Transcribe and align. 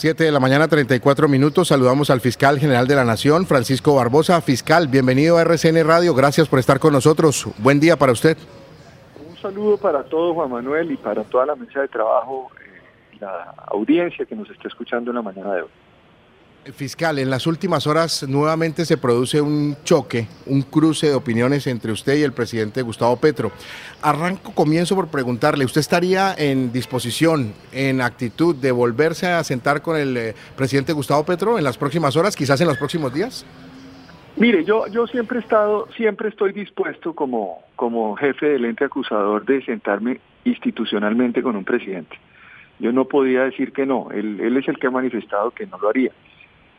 Siete 0.00 0.24
de 0.24 0.32
la 0.32 0.40
mañana, 0.40 0.66
34 0.66 1.28
minutos. 1.28 1.68
Saludamos 1.68 2.08
al 2.08 2.22
fiscal 2.22 2.58
general 2.58 2.86
de 2.86 2.94
la 2.94 3.04
Nación, 3.04 3.44
Francisco 3.44 3.96
Barbosa. 3.96 4.40
Fiscal, 4.40 4.88
bienvenido 4.88 5.36
a 5.36 5.42
RCN 5.42 5.84
Radio. 5.86 6.14
Gracias 6.14 6.48
por 6.48 6.58
estar 6.58 6.80
con 6.80 6.94
nosotros. 6.94 7.46
Buen 7.58 7.80
día 7.80 7.98
para 7.98 8.12
usted. 8.12 8.38
Un 9.28 9.36
saludo 9.36 9.76
para 9.76 10.02
todos, 10.04 10.34
Juan 10.34 10.52
Manuel, 10.52 10.90
y 10.90 10.96
para 10.96 11.22
toda 11.24 11.44
la 11.44 11.54
mesa 11.54 11.82
de 11.82 11.88
trabajo, 11.88 12.50
eh, 12.64 13.18
la 13.20 13.54
audiencia 13.66 14.24
que 14.24 14.34
nos 14.34 14.48
está 14.48 14.68
escuchando 14.68 15.10
en 15.10 15.16
la 15.16 15.22
mañana 15.22 15.52
de 15.52 15.62
hoy. 15.64 15.68
Fiscal, 16.64 17.18
en 17.18 17.30
las 17.30 17.46
últimas 17.46 17.86
horas 17.86 18.28
nuevamente 18.28 18.84
se 18.84 18.98
produce 18.98 19.40
un 19.40 19.76
choque, 19.82 20.28
un 20.44 20.60
cruce 20.60 21.06
de 21.06 21.14
opiniones 21.14 21.66
entre 21.66 21.90
usted 21.90 22.18
y 22.18 22.22
el 22.22 22.32
presidente 22.32 22.82
Gustavo 22.82 23.16
Petro. 23.16 23.50
Arranco, 24.02 24.54
comienzo 24.54 24.94
por 24.94 25.08
preguntarle, 25.08 25.64
¿usted 25.64 25.80
estaría 25.80 26.34
en 26.36 26.70
disposición, 26.70 27.54
en 27.72 28.02
actitud 28.02 28.54
de 28.54 28.72
volverse 28.72 29.26
a 29.26 29.42
sentar 29.42 29.80
con 29.80 29.96
el 29.96 30.16
eh, 30.18 30.34
presidente 30.54 30.92
Gustavo 30.92 31.24
Petro 31.24 31.56
en 31.56 31.64
las 31.64 31.78
próximas 31.78 32.14
horas, 32.16 32.36
quizás 32.36 32.60
en 32.60 32.66
los 32.66 32.76
próximos 32.76 33.14
días? 33.14 33.46
Mire, 34.36 34.62
yo, 34.62 34.86
yo 34.88 35.06
siempre 35.06 35.38
he 35.38 35.42
estado, 35.42 35.88
siempre 35.96 36.28
estoy 36.28 36.52
dispuesto 36.52 37.14
como, 37.14 37.62
como 37.74 38.16
jefe 38.16 38.50
del 38.50 38.66
ente 38.66 38.84
acusador 38.84 39.46
de 39.46 39.64
sentarme 39.64 40.20
institucionalmente 40.44 41.42
con 41.42 41.56
un 41.56 41.64
presidente. 41.64 42.18
Yo 42.78 42.92
no 42.92 43.06
podía 43.06 43.44
decir 43.44 43.72
que 43.72 43.86
no, 43.86 44.08
él, 44.12 44.40
él 44.40 44.58
es 44.58 44.68
el 44.68 44.78
que 44.78 44.88
ha 44.88 44.90
manifestado 44.90 45.52
que 45.52 45.66
no 45.66 45.78
lo 45.78 45.88
haría. 45.88 46.12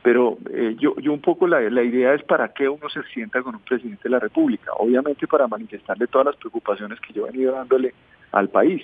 Pero 0.04 0.38
eh, 0.50 0.76
yo, 0.80 0.96
yo 1.00 1.14
un 1.14 1.22
poco 1.22 1.48
la, 1.48 1.62
idea 1.84 2.14
es 2.14 2.24
para 2.24 2.50
qué 2.50 2.68
uno 2.68 2.90
se 2.90 3.04
sienta 3.14 3.42
con 3.44 3.56
un 3.56 3.62
presidente 3.62 4.04
de 4.04 4.10
la 4.10 4.20
República. 4.20 4.72
Obviamente 4.78 5.28
para 5.28 5.48
manifestarle 5.48 6.08
todas 6.08 6.26
las 6.28 6.36
preocupaciones 6.38 7.00
que 7.00 7.14
yo 7.14 7.28
he 7.28 7.32
venido 7.32 7.54
dándole 7.54 7.94
al 8.32 8.50
país 8.50 8.82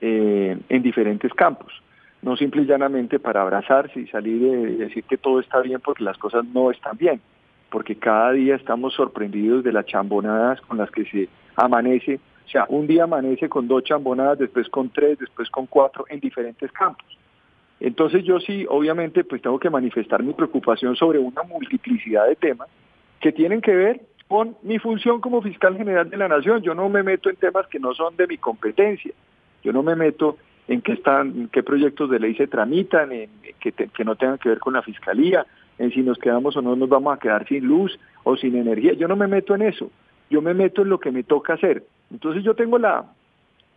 eh, 0.00 0.58
en 0.68 0.82
diferentes 0.82 1.32
campos. 1.34 1.72
No 2.22 2.36
simple 2.36 2.62
y 2.62 2.66
llanamente 2.66 3.18
para 3.18 3.42
abrazarse 3.42 4.00
y 4.00 4.06
salir 4.08 4.42
y 4.42 4.76
decir 4.76 5.04
que 5.04 5.16
todo 5.16 5.40
está 5.40 5.60
bien 5.60 5.80
porque 5.80 6.04
las 6.04 6.18
cosas 6.18 6.44
no 6.44 6.70
están 6.70 6.96
bien. 6.96 7.20
Porque 7.70 7.96
cada 7.96 8.32
día 8.32 8.56
estamos 8.56 8.94
sorprendidos 8.94 9.62
de 9.62 9.72
las 9.72 9.86
chambonadas 9.86 10.60
con 10.62 10.76
las 10.76 10.90
que 10.90 11.04
se 11.04 11.28
amanece. 11.54 12.18
O 12.46 12.48
sea, 12.48 12.66
un 12.68 12.86
día 12.86 13.04
amanece 13.04 13.48
con 13.48 13.68
dos 13.68 13.84
chambonadas, 13.84 14.38
después 14.40 14.68
con 14.68 14.90
tres, 14.90 15.18
después 15.18 15.48
con 15.50 15.66
cuatro 15.66 16.04
en 16.08 16.18
diferentes 16.18 16.70
campos. 16.72 17.21
Entonces 17.82 18.22
yo 18.22 18.38
sí, 18.38 18.64
obviamente, 18.68 19.24
pues 19.24 19.42
tengo 19.42 19.58
que 19.58 19.68
manifestar 19.68 20.22
mi 20.22 20.32
preocupación 20.34 20.94
sobre 20.94 21.18
una 21.18 21.42
multiplicidad 21.42 22.28
de 22.28 22.36
temas 22.36 22.68
que 23.20 23.32
tienen 23.32 23.60
que 23.60 23.74
ver 23.74 24.00
con 24.28 24.56
mi 24.62 24.78
función 24.78 25.20
como 25.20 25.42
fiscal 25.42 25.76
general 25.76 26.08
de 26.08 26.16
la 26.16 26.28
nación. 26.28 26.62
Yo 26.62 26.76
no 26.76 26.88
me 26.88 27.02
meto 27.02 27.28
en 27.28 27.34
temas 27.34 27.66
que 27.66 27.80
no 27.80 27.92
son 27.92 28.16
de 28.16 28.28
mi 28.28 28.38
competencia. 28.38 29.12
Yo 29.64 29.72
no 29.72 29.82
me 29.82 29.96
meto 29.96 30.36
en 30.68 30.80
qué 30.80 30.92
están, 30.92 31.48
qué 31.52 31.64
proyectos 31.64 32.08
de 32.08 32.20
ley 32.20 32.36
se 32.36 32.46
tramitan, 32.46 33.10
en 33.10 33.30
que, 33.58 33.72
que 33.72 34.04
no 34.04 34.14
tengan 34.14 34.38
que 34.38 34.50
ver 34.50 34.60
con 34.60 34.74
la 34.74 34.82
fiscalía, 34.82 35.44
en 35.76 35.90
si 35.90 36.02
nos 36.02 36.18
quedamos 36.18 36.56
o 36.56 36.62
no 36.62 36.76
nos 36.76 36.88
vamos 36.88 37.16
a 37.16 37.18
quedar 37.18 37.48
sin 37.48 37.66
luz 37.66 37.98
o 38.22 38.36
sin 38.36 38.54
energía. 38.54 38.92
Yo 38.92 39.08
no 39.08 39.16
me 39.16 39.26
meto 39.26 39.56
en 39.56 39.62
eso. 39.62 39.90
Yo 40.30 40.40
me 40.40 40.54
meto 40.54 40.82
en 40.82 40.88
lo 40.88 41.00
que 41.00 41.10
me 41.10 41.24
toca 41.24 41.54
hacer. 41.54 41.82
Entonces 42.12 42.44
yo 42.44 42.54
tengo 42.54 42.78
la, 42.78 43.06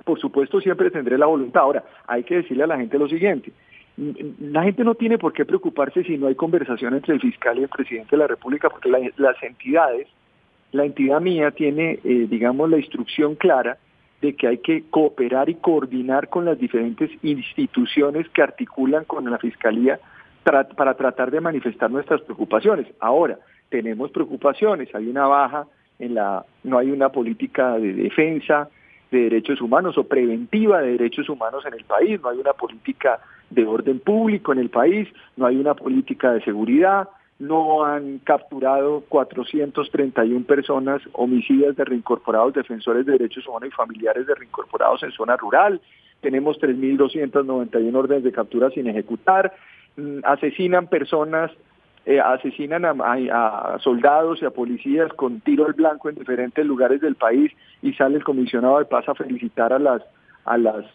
por 0.04 0.20
supuesto 0.20 0.62
siempre 0.62 0.92
tendré 0.92 1.18
la 1.18 1.26
voluntad. 1.26 1.64
Ahora, 1.64 1.84
hay 2.06 2.24
que 2.24 2.36
decirle 2.36 2.66
a 2.66 2.68
la 2.68 2.78
gente 2.78 3.00
lo 3.00 3.08
siguiente 3.08 3.52
la 3.98 4.64
gente 4.64 4.84
no 4.84 4.96
tiene 4.96 5.18
por 5.18 5.34
qué 5.34 5.46
preocuparse 5.46 6.04
si 6.04 6.18
no 6.18 6.28
hay 6.28 6.36
conversación 6.36 6.94
entre 6.96 7.14
el 7.14 7.22
fiscal 7.22 7.58
y 7.58 7.64
el 7.64 7.70
presidente 7.70 8.12
de 8.12 8.18
la 8.18 8.28
República, 8.28 8.70
porque 8.70 8.90
las 8.90 9.42
entidades, 9.42 10.08
la 10.72 10.84
entidad 10.86 11.22
mía 11.22 11.52
tiene, 11.52 12.00
eh, 12.04 12.28
digamos, 12.30 12.70
la 12.70 12.78
instrucción 12.78 13.36
clara 13.36 13.78
de 14.22 14.36
que 14.36 14.48
hay 14.48 14.58
que 14.58 14.84
cooperar 14.90 15.50
y 15.50 15.56
coordinar 15.56 16.30
con 16.30 16.46
las 16.46 16.60
diferentes 16.60 17.10
instituciones 17.24 18.28
que 18.30 18.42
articulan 18.42 19.06
con 19.06 19.30
la 19.30 19.38
Fiscalía 19.38 20.00
para 20.44 20.94
tratar 20.96 21.32
de 21.32 21.42
manifestar 21.42 21.90
nuestras 21.90 22.22
preocupaciones. 22.22 22.88
Ahora, 23.00 23.40
tenemos 23.70 24.12
preocupaciones, 24.12 24.94
hay 24.94 25.08
una 25.08 25.26
baja 25.26 25.68
en 26.00 26.16
la, 26.16 26.46
no 26.64 26.78
hay 26.78 26.92
una 26.92 27.10
política 27.10 27.80
de 27.80 27.94
defensa, 27.94 28.70
de 29.12 29.22
derechos 29.22 29.62
humanos 29.62 29.98
o 29.98 30.04
preventiva 30.04 30.82
de 30.82 30.92
derechos 30.92 31.30
humanos 31.30 31.66
en 31.66 31.74
el 31.74 31.86
país, 31.86 32.22
no 32.22 32.30
hay 32.30 32.40
una 32.40 32.54
política 32.54 33.20
de 33.56 33.66
orden 33.66 34.00
público 34.00 34.52
en 34.54 34.60
el 34.60 34.70
país, 34.70 35.08
no 35.38 35.46
hay 35.46 35.58
una 35.58 35.74
política 35.74 36.34
de 36.34 36.44
seguridad, 36.44 37.10
no 37.40 37.84
han 37.84 38.20
capturado 38.20 39.04
431 39.10 40.46
personas 40.46 41.02
homicidas 41.14 41.76
de 41.76 41.86
reincorporados, 41.86 42.54
defensores 42.54 43.06
de 43.06 43.14
derechos 43.14 43.48
humanos 43.48 43.70
y 43.70 43.76
familiares 43.76 44.28
de 44.28 44.36
reincorporados 44.36 45.04
en 45.04 45.12
zona 45.12 45.36
rural, 45.36 45.82
tenemos 46.22 46.60
3.291 46.60 47.96
órdenes 47.96 48.24
de 48.24 48.32
captura 48.32 48.70
sin 48.70 48.88
ejecutar, 48.88 49.54
mm, 49.98 50.20
asesinan 50.24 50.88
personas 50.88 51.52
eh, 52.08 52.20
asesinan 52.20 52.86
a, 52.86 53.80
soldados 53.80 54.40
y 54.40 54.46
a 54.46 54.52
policías 54.52 55.12
con 55.14 55.40
tiro 55.40 55.66
al 55.66 55.74
blanco 55.74 56.08
en 56.08 56.14
diferentes 56.14 56.64
lugares 56.64 57.02
del 57.02 57.16
país 57.16 57.52
y 57.82 57.94
sale 57.94 58.18
el 58.18 58.24
comisionado 58.24 58.78
de 58.78 58.86
paz 58.86 59.10
a 59.10 59.16
felicitar 59.16 59.74
a 59.74 59.80
las 59.80 60.04
a 60.46 60.56
las 60.60 60.86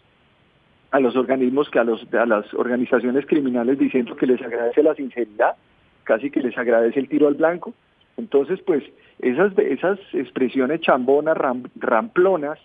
a 0.91 0.99
los 0.99 1.15
organismos 1.15 1.69
que 1.69 1.79
a 1.79 1.83
los 1.83 2.05
a 2.13 2.25
las 2.25 2.53
organizaciones 2.53 3.25
criminales 3.25 3.79
diciendo 3.79 4.15
que 4.15 4.27
les 4.27 4.41
agradece 4.41 4.83
la 4.83 4.95
sinceridad 4.95 5.55
casi 6.03 6.29
que 6.29 6.41
les 6.41 6.57
agradece 6.57 6.99
el 6.99 7.07
tiro 7.07 7.27
al 7.27 7.35
blanco 7.35 7.73
entonces 8.17 8.59
pues 8.61 8.83
esas 9.19 9.57
esas 9.57 9.99
expresiones 10.13 10.81
chambonas 10.81 11.37
ramplonas 11.75 12.59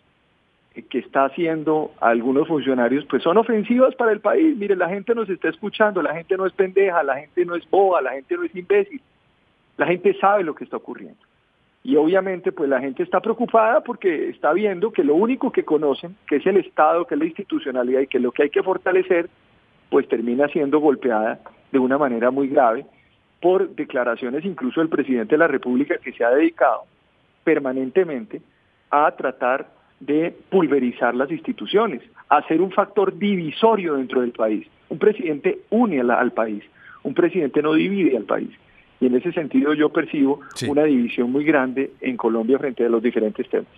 que 0.82 0.98
está 0.98 1.24
haciendo 1.24 1.92
algunos 2.00 2.48
funcionarios, 2.48 3.04
pues 3.06 3.22
son 3.22 3.38
ofensivas 3.38 3.94
para 3.94 4.12
el 4.12 4.20
país. 4.20 4.56
Mire, 4.56 4.76
la 4.76 4.88
gente 4.88 5.14
nos 5.14 5.28
está 5.28 5.48
escuchando, 5.48 6.02
la 6.02 6.14
gente 6.14 6.36
no 6.36 6.46
es 6.46 6.52
pendeja, 6.52 7.02
la 7.02 7.16
gente 7.16 7.44
no 7.44 7.56
es 7.56 7.68
boba, 7.70 8.02
la 8.02 8.12
gente 8.12 8.36
no 8.36 8.44
es 8.44 8.54
imbécil. 8.54 9.00
La 9.76 9.86
gente 9.86 10.14
sabe 10.20 10.44
lo 10.44 10.54
que 10.54 10.64
está 10.64 10.76
ocurriendo. 10.76 11.18
Y 11.86 11.94
obviamente 11.94 12.50
pues 12.50 12.68
la 12.68 12.80
gente 12.80 13.04
está 13.04 13.20
preocupada 13.20 13.80
porque 13.80 14.30
está 14.30 14.52
viendo 14.52 14.90
que 14.90 15.04
lo 15.04 15.14
único 15.14 15.52
que 15.52 15.64
conocen, 15.64 16.16
que 16.26 16.36
es 16.36 16.46
el 16.46 16.56
Estado, 16.56 17.04
que 17.04 17.14
es 17.14 17.20
la 17.20 17.26
institucionalidad 17.26 18.00
y 18.00 18.08
que 18.08 18.16
es 18.16 18.24
lo 18.24 18.32
que 18.32 18.42
hay 18.42 18.50
que 18.50 18.64
fortalecer, 18.64 19.30
pues 19.88 20.08
termina 20.08 20.48
siendo 20.48 20.80
golpeada 20.80 21.38
de 21.70 21.78
una 21.78 21.96
manera 21.96 22.32
muy 22.32 22.48
grave 22.48 22.86
por 23.40 23.70
declaraciones 23.76 24.44
incluso 24.44 24.80
del 24.80 24.88
presidente 24.88 25.36
de 25.36 25.38
la 25.38 25.46
República 25.46 25.98
que 25.98 26.10
se 26.10 26.24
ha 26.24 26.30
dedicado 26.30 26.86
permanentemente 27.44 28.42
a 28.90 29.08
tratar 29.12 29.68
de 30.00 30.34
pulverizar 30.50 31.14
las 31.14 31.30
instituciones, 31.30 32.02
hacer 32.28 32.62
un 32.62 32.72
factor 32.72 33.16
divisorio 33.16 33.94
dentro 33.94 34.22
del 34.22 34.32
país. 34.32 34.66
Un 34.88 34.98
presidente 34.98 35.60
une 35.70 36.00
al, 36.00 36.32
país, 36.32 36.64
un 37.04 37.14
presidente 37.14 37.62
no 37.62 37.74
divide 37.74 38.16
al 38.16 38.24
país. 38.24 38.50
Y 39.00 39.06
en 39.06 39.14
ese 39.14 39.32
sentido 39.32 39.74
yo 39.74 39.90
percibo 39.90 40.40
una 40.68 40.84
división 40.84 41.30
muy 41.30 41.44
grande 41.44 41.92
en 42.00 42.16
Colombia 42.16 42.58
frente 42.58 42.84
a 42.84 42.88
los 42.88 43.02
diferentes 43.02 43.48
temas. 43.48 43.68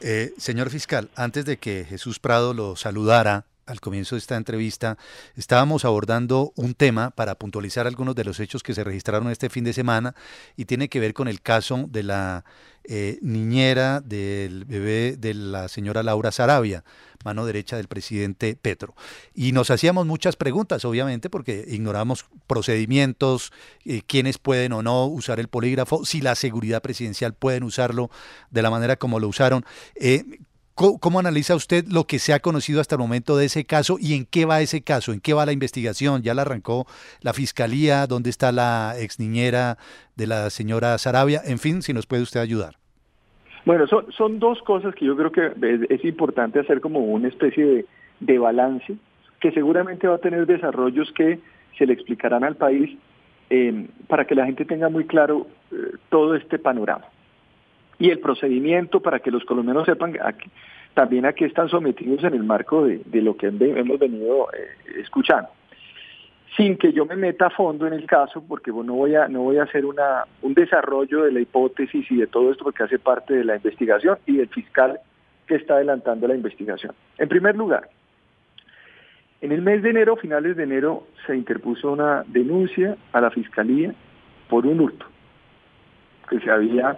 Eh, 0.00 0.32
señor 0.36 0.70
fiscal, 0.70 1.08
antes 1.16 1.44
de 1.44 1.58
que 1.58 1.84
Jesús 1.84 2.18
Prado 2.18 2.54
lo 2.54 2.76
saludara, 2.76 3.44
al 3.66 3.80
comienzo 3.80 4.14
de 4.14 4.18
esta 4.18 4.36
entrevista, 4.36 4.98
estábamos 5.36 5.84
abordando 5.84 6.52
un 6.56 6.74
tema 6.74 7.10
para 7.10 7.34
puntualizar 7.36 7.86
algunos 7.86 8.14
de 8.14 8.24
los 8.24 8.40
hechos 8.40 8.62
que 8.62 8.74
se 8.74 8.84
registraron 8.84 9.30
este 9.30 9.48
fin 9.48 9.64
de 9.64 9.72
semana 9.72 10.14
y 10.56 10.66
tiene 10.66 10.88
que 10.88 11.00
ver 11.00 11.14
con 11.14 11.28
el 11.28 11.40
caso 11.40 11.86
de 11.88 12.02
la 12.02 12.44
eh, 12.84 13.18
niñera 13.22 14.00
del 14.00 14.64
bebé 14.66 15.16
de 15.16 15.34
la 15.34 15.68
señora 15.68 16.02
Laura 16.02 16.30
Sarabia, 16.30 16.84
mano 17.24 17.46
derecha 17.46 17.76
del 17.76 17.88
presidente 17.88 18.56
Petro. 18.60 18.94
Y 19.34 19.52
nos 19.52 19.70
hacíamos 19.70 20.06
muchas 20.06 20.36
preguntas, 20.36 20.84
obviamente, 20.84 21.30
porque 21.30 21.64
ignoramos 21.68 22.26
procedimientos, 22.46 23.52
eh, 23.84 24.02
quiénes 24.06 24.38
pueden 24.38 24.72
o 24.72 24.82
no 24.82 25.06
usar 25.06 25.40
el 25.40 25.48
polígrafo, 25.48 26.04
si 26.04 26.20
la 26.20 26.34
seguridad 26.34 26.82
presidencial 26.82 27.34
pueden 27.34 27.64
usarlo 27.64 28.10
de 28.50 28.62
la 28.62 28.70
manera 28.70 28.96
como 28.96 29.18
lo 29.18 29.28
usaron. 29.28 29.64
Eh, 29.96 30.24
¿Cómo, 30.74 31.20
analiza 31.20 31.54
usted 31.54 31.86
lo 31.86 32.08
que 32.08 32.18
se 32.18 32.32
ha 32.32 32.40
conocido 32.40 32.80
hasta 32.80 32.96
el 32.96 32.98
momento 32.98 33.36
de 33.36 33.44
ese 33.44 33.64
caso 33.64 33.96
y 34.00 34.14
en 34.14 34.26
qué 34.26 34.44
va 34.44 34.60
ese 34.60 34.82
caso? 34.82 35.12
¿En 35.12 35.20
qué 35.20 35.32
va 35.32 35.46
la 35.46 35.52
investigación? 35.52 36.22
¿Ya 36.22 36.34
la 36.34 36.42
arrancó 36.42 36.88
la 37.20 37.32
fiscalía? 37.32 38.08
¿Dónde 38.08 38.28
está 38.28 38.50
la 38.50 38.96
ex 38.98 39.20
niñera 39.20 39.78
de 40.16 40.26
la 40.26 40.50
señora 40.50 40.98
Sarabia? 40.98 41.40
En 41.44 41.60
fin, 41.60 41.80
si 41.80 41.92
nos 41.92 42.06
puede 42.06 42.22
usted 42.22 42.40
ayudar. 42.40 42.83
Bueno, 43.64 43.86
son, 43.86 44.38
dos 44.38 44.60
cosas 44.62 44.94
que 44.94 45.06
yo 45.06 45.16
creo 45.16 45.32
que 45.32 45.52
es, 45.88 46.04
importante 46.04 46.60
hacer 46.60 46.80
como 46.80 47.00
una 47.00 47.28
especie 47.28 47.86
de, 48.20 48.38
balance, 48.38 48.94
que 49.40 49.52
seguramente 49.52 50.06
va 50.06 50.16
a 50.16 50.18
tener 50.18 50.46
desarrollos 50.46 51.10
que 51.12 51.38
se 51.78 51.86
le 51.86 51.94
explicarán 51.94 52.44
al 52.44 52.56
país 52.56 52.96
eh, 53.50 53.86
para 54.06 54.26
que 54.26 54.34
la 54.34 54.44
gente 54.44 54.64
tenga 54.64 54.88
muy 54.88 55.06
claro 55.06 55.46
eh, 55.72 55.96
todo 56.10 56.34
este 56.34 56.58
panorama 56.58 57.06
y 57.98 58.10
el 58.10 58.18
procedimiento 58.20 59.00
para 59.00 59.20
que 59.20 59.30
los 59.30 59.44
colombianos 59.44 59.86
sepan 59.86 60.14
también 60.94 61.26
a 61.26 61.32
qué 61.32 61.46
están 61.46 61.68
sometidos 61.68 62.22
en 62.24 62.34
el 62.34 62.44
marco 62.44 62.84
de, 62.84 63.22
lo 63.22 63.36
que 63.36 63.46
hemos 63.46 63.98
venido 63.98 64.48
eh, 64.52 65.00
escuchando. 65.00 65.48
Sin 66.56 66.76
que 66.76 66.92
yo 66.92 67.04
me 67.04 67.16
meta 67.16 67.46
a 67.46 67.50
fondo 67.50 67.86
en 67.86 67.94
el 67.94 68.06
caso, 68.06 68.44
porque 68.46 68.70
no 68.70 68.94
voy 68.94 69.16
a, 69.16 69.26
no 69.28 69.42
voy 69.42 69.58
a 69.58 69.64
hacer 69.64 69.84
una, 69.84 70.24
un 70.42 70.54
desarrollo 70.54 71.24
de 71.24 71.32
la 71.32 71.40
hipótesis 71.40 72.08
y 72.10 72.16
de 72.16 72.28
todo 72.28 72.52
esto, 72.52 72.64
porque 72.64 72.84
hace 72.84 72.98
parte 72.98 73.34
de 73.34 73.44
la 73.44 73.56
investigación 73.56 74.18
y 74.26 74.36
del 74.36 74.48
fiscal 74.48 75.00
que 75.46 75.56
está 75.56 75.74
adelantando 75.74 76.28
la 76.28 76.34
investigación. 76.34 76.94
En 77.18 77.28
primer 77.28 77.56
lugar, 77.56 77.88
En 79.40 79.52
el 79.52 79.60
mes 79.60 79.82
de 79.82 79.90
enero, 79.90 80.16
finales 80.16 80.56
de 80.56 80.62
enero, 80.62 81.06
se 81.26 81.36
interpuso 81.36 81.92
una 81.92 82.24
denuncia 82.28 82.96
a 83.12 83.20
la 83.20 83.30
Fiscalía 83.30 83.92
por 84.48 84.66
un 84.66 84.80
hurto 84.80 85.04
que 86.30 86.40
se 86.40 86.50
había 86.50 86.96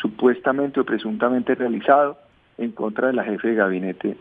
supuestamente 0.00 0.78
o 0.78 0.84
presuntamente 0.84 1.56
realizado 1.56 2.18
en 2.58 2.70
contra 2.70 3.08
de 3.08 3.14
la 3.14 3.24
jefe 3.24 3.48
de 3.48 3.54
gabinete 3.56 4.16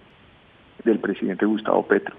del 0.83 0.97
presidente 0.97 1.45
Gustavo 1.45 1.85
Petro. 1.85 2.15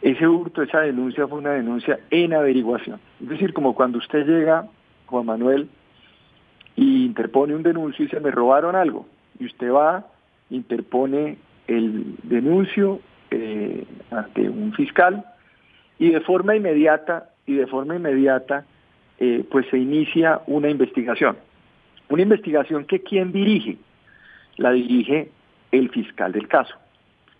Ese 0.00 0.26
hurto, 0.28 0.62
esa 0.62 0.80
denuncia 0.80 1.26
fue 1.26 1.38
una 1.38 1.52
denuncia 1.52 1.98
en 2.10 2.32
averiguación. 2.32 3.00
Es 3.20 3.28
decir, 3.28 3.52
como 3.52 3.74
cuando 3.74 3.98
usted 3.98 4.26
llega, 4.26 4.66
Juan 5.06 5.26
Manuel, 5.26 5.68
y 6.76 7.06
interpone 7.06 7.56
un 7.56 7.64
denuncio 7.64 8.04
y 8.04 8.06
dice, 8.06 8.20
me 8.20 8.30
robaron 8.30 8.76
algo. 8.76 9.06
Y 9.40 9.46
usted 9.46 9.72
va, 9.72 10.06
interpone 10.50 11.38
el 11.66 12.14
denuncio 12.22 13.00
eh, 13.30 13.84
ante 14.10 14.48
un 14.48 14.72
fiscal 14.72 15.24
y 15.98 16.10
de 16.10 16.20
forma 16.20 16.54
inmediata, 16.54 17.30
y 17.46 17.54
de 17.54 17.66
forma 17.66 17.96
inmediata, 17.96 18.64
eh, 19.18 19.44
pues 19.50 19.66
se 19.70 19.78
inicia 19.78 20.40
una 20.46 20.70
investigación. 20.70 21.36
Una 22.08 22.22
investigación 22.22 22.84
que 22.84 23.02
¿quién 23.02 23.32
dirige? 23.32 23.78
La 24.56 24.70
dirige 24.70 25.30
el 25.72 25.90
fiscal 25.90 26.32
del 26.32 26.46
caso. 26.46 26.74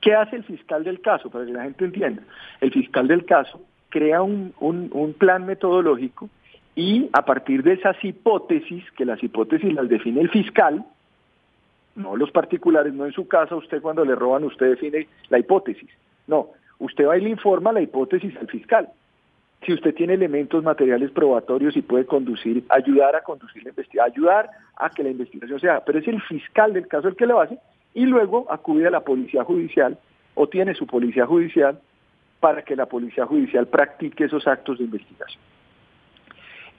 ¿Qué 0.00 0.14
hace 0.14 0.36
el 0.36 0.44
fiscal 0.44 0.84
del 0.84 1.00
caso? 1.00 1.30
Para 1.30 1.44
que 1.44 1.52
la 1.52 1.64
gente 1.64 1.84
entienda. 1.84 2.22
El 2.60 2.72
fiscal 2.72 3.08
del 3.08 3.24
caso 3.24 3.60
crea 3.88 4.22
un, 4.22 4.54
un, 4.60 5.12
plan 5.14 5.46
metodológico 5.46 6.28
y 6.76 7.08
a 7.12 7.24
partir 7.24 7.62
de 7.62 7.72
esas 7.72 7.96
hipótesis, 8.04 8.84
que 8.92 9.04
las 9.04 9.22
hipótesis 9.22 9.72
las 9.72 9.88
define 9.88 10.20
el 10.20 10.30
fiscal, 10.30 10.84
no 11.96 12.16
los 12.16 12.30
particulares, 12.30 12.92
no 12.92 13.06
en 13.06 13.12
su 13.12 13.26
casa, 13.26 13.56
usted 13.56 13.82
cuando 13.82 14.04
le 14.04 14.14
roban, 14.14 14.44
usted 14.44 14.70
define 14.70 15.08
la 15.30 15.38
hipótesis. 15.38 15.90
No, 16.28 16.50
usted 16.78 17.06
va 17.06 17.18
y 17.18 17.22
le 17.22 17.30
informa 17.30 17.72
la 17.72 17.80
hipótesis 17.80 18.36
al 18.36 18.46
fiscal. 18.46 18.88
Si 19.66 19.72
usted 19.72 19.92
tiene 19.94 20.14
elementos 20.14 20.62
materiales 20.62 21.10
probatorios 21.10 21.76
y 21.76 21.82
puede 21.82 22.06
conducir, 22.06 22.62
ayudar 22.68 23.16
a 23.16 23.22
conducir 23.22 23.64
la 23.64 23.70
investigación, 23.70 24.12
ayudar 24.12 24.50
a 24.76 24.90
que 24.90 25.02
la 25.02 25.10
investigación 25.10 25.58
se 25.58 25.68
haga, 25.68 25.82
pero 25.84 25.98
es 25.98 26.06
el 26.06 26.22
fiscal 26.22 26.72
del 26.72 26.86
caso 26.86 27.08
el 27.08 27.16
que 27.16 27.26
lo 27.26 27.40
hace 27.40 27.58
y 27.94 28.06
luego 28.06 28.46
acude 28.50 28.86
a 28.86 28.90
la 28.90 29.00
policía 29.00 29.44
judicial 29.44 29.98
o 30.34 30.48
tiene 30.48 30.74
su 30.74 30.86
policía 30.86 31.26
judicial 31.26 31.80
para 32.40 32.62
que 32.62 32.76
la 32.76 32.86
policía 32.86 33.26
judicial 33.26 33.66
practique 33.66 34.24
esos 34.24 34.46
actos 34.46 34.78
de 34.78 34.84
investigación. 34.84 35.42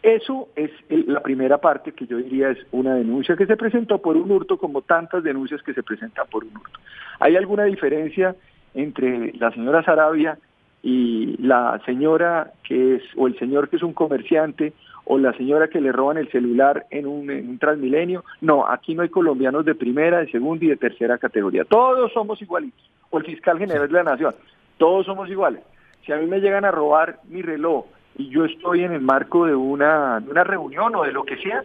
Eso 0.02 0.48
es 0.56 0.72
la 0.90 1.22
primera 1.22 1.58
parte 1.58 1.92
que 1.92 2.08
yo 2.08 2.18
diría 2.18 2.52
es 2.52 2.60
una 2.72 2.96
denuncia 2.96 3.36
que 3.36 3.46
se 3.46 3.58
presentó 3.58 4.02
por 4.02 4.16
un 4.16 4.32
hurto 4.32 4.58
como 4.58 4.82
tantas 4.82 5.24
denuncias 5.24 5.62
que 5.62 5.74
se 5.74 5.84
presentan 5.84 6.26
por 6.32 6.46
un 6.46 6.56
hurto. 6.56 6.80
¿Hay 7.20 7.36
alguna 7.36 7.66
diferencia 7.66 8.34
entre 8.74 9.34
la 9.34 9.52
señora 9.52 9.84
Sarabia 9.84 10.38
y 10.82 11.36
la 11.42 11.82
señora 11.86 12.54
que 12.64 12.96
es, 12.96 13.04
o 13.18 13.28
el 13.28 13.38
señor 13.38 13.70
que 13.70 13.76
es 13.76 13.84
un 13.84 13.94
comerciante, 13.94 14.74
o 15.12 15.18
la 15.18 15.34
señora 15.34 15.68
que 15.68 15.82
le 15.82 15.92
roban 15.92 16.18
el 16.18 16.30
celular 16.30 16.86
en 16.92 17.08
un, 17.08 17.32
en 17.32 17.50
un 17.50 17.58
transmilenio. 17.58 18.24
No, 18.42 18.68
aquí 18.68 18.94
no 18.94 19.02
hay 19.02 19.10
colombianos 19.10 19.66
de 19.66 19.74
primera, 19.74 20.20
de 20.20 20.30
segunda 20.30 20.66
y 20.66 20.68
de 20.68 20.78
tercera 20.78 21.18
categoría. 21.18 21.66
Todos 21.66 22.14
somos 22.14 22.40
igualitos. 22.42 22.80
O 23.10 23.18
el 23.18 23.26
fiscal 23.26 23.58
general 23.58 23.88
de 23.88 23.94
la 23.94 24.04
nación. 24.04 24.36
Todos 24.78 25.08
somos 25.08 25.28
iguales. 25.28 25.62
Si 26.06 26.12
a 26.12 26.18
mí 26.18 26.28
me 26.28 26.40
llegan 26.40 26.64
a 26.64 26.72
robar 26.72 27.20
mi 27.28 27.42
reloj 27.42 27.86
y 28.18 28.30
yo 28.30 28.46
estoy 28.46 28.84
en 28.84 28.92
el 28.92 29.02
marco 29.02 29.48
de 29.48 29.56
una, 29.56 30.20
de 30.20 30.30
una 30.30 30.44
reunión 30.44 30.96
o 30.96 31.04
de 31.04 31.12
lo 31.12 31.24
que 31.24 31.38
sea, 31.38 31.64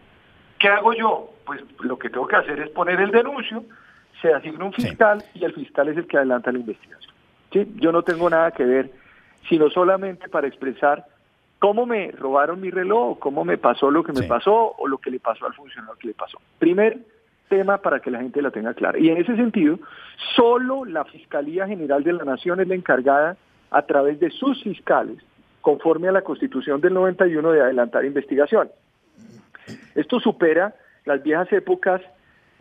¿qué 0.58 0.69
hago 0.69 0.94
yo? 0.94 1.31
Pues 1.44 1.61
lo 1.81 1.99
que 1.99 2.08
tengo 2.08 2.26
que 2.26 2.37
hacer 2.37 2.58
es 2.61 2.70
poner 2.70 2.99
el 2.99 3.11
denuncio, 3.11 3.62
se 4.22 4.32
asigna 4.32 4.64
un 4.64 4.72
fiscal 4.72 5.22
y 5.34 5.44
el 5.44 5.52
fiscal 5.52 5.88
es 5.88 5.99
el 5.99 6.06
que 6.06 6.16
adelanta 6.16 6.50
la 6.50 6.61
investigación. 6.61 7.12
¿Sí? 7.52 7.70
Yo 7.76 7.93
no 7.93 8.02
tengo 8.02 8.31
nada 8.31 8.50
que 8.52 8.64
ver, 8.64 8.90
sino 9.49 9.70
solamente 9.70 10.29
para 10.29 10.46
expresar 10.46 11.06
cómo 11.58 11.87
me 11.87 12.11
robaron 12.12 12.61
mi 12.61 12.70
reloj, 12.70 13.19
cómo 13.19 13.44
me 13.44 13.58
pasó 13.58 13.91
lo 13.91 14.02
que 14.02 14.12
me 14.12 14.26
pasó 14.26 14.75
o 14.76 14.87
lo 14.87 14.99
que 14.99 15.11
le 15.11 15.20
pasó 15.20 15.46
al 15.46 15.55
funcionario 15.55 15.96
que 15.99 16.08
le 16.08 16.14
pasó. 16.14 16.38
Primer 16.58 16.99
tema 17.49 17.79
para 17.79 18.00
que 18.00 18.11
la 18.11 18.20
gente 18.20 18.43
la 18.43 18.50
tenga 18.50 18.75
clara. 18.75 18.99
Y 18.99 19.08
en 19.08 19.19
ese 19.19 19.37
sentido, 19.37 19.79
solo 20.35 20.85
la 20.85 21.05
Fiscalía 21.05 21.67
General 21.67 22.02
de 22.02 22.12
la 22.12 22.25
Nación 22.25 22.61
es 22.61 22.69
la 22.69 22.75
encargada 22.75 23.37
a 23.70 23.82
través 23.82 24.20
de 24.20 24.31
sus 24.31 24.62
fiscales, 24.62 25.19
conforme 25.61 26.08
a 26.08 26.12
la 26.12 26.23
Constitución 26.23 26.81
del 26.81 26.94
91, 26.94 27.52
de 27.52 27.61
adelantar 27.61 28.05
investigación. 28.05 28.70
Esto 29.94 30.20
supera 30.20 30.75
las 31.05 31.23
viejas 31.23 31.52
épocas 31.52 32.00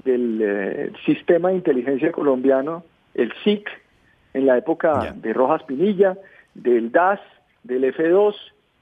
del 0.03 0.39
eh, 0.41 0.91
sistema 1.05 1.49
de 1.49 1.55
inteligencia 1.55 2.11
colombiano, 2.11 2.83
el 3.13 3.31
SIC, 3.43 3.69
en 4.33 4.47
la 4.47 4.57
época 4.57 5.13
de 5.15 5.33
Rojas 5.33 5.63
Pinilla, 5.63 6.17
del 6.53 6.91
DAS, 6.91 7.19
del 7.63 7.83
F2 7.83 8.35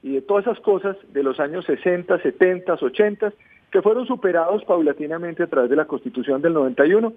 y 0.03 0.13
de 0.13 0.21
todas 0.21 0.45
esas 0.45 0.59
cosas 0.59 0.97
de 1.13 1.23
los 1.23 1.39
años 1.39 1.65
60, 1.65 2.21
70, 2.21 2.73
80, 2.73 3.33
que 3.71 3.81
fueron 3.81 4.05
superados 4.05 4.63
paulatinamente 4.65 5.43
a 5.43 5.47
través 5.47 5.69
de 5.69 5.75
la 5.75 5.85
Constitución 5.85 6.41
del 6.41 6.53
91 6.53 7.13